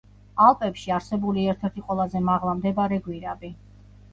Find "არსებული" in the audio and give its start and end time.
0.95-1.45